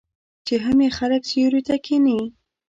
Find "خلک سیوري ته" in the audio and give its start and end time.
0.97-1.75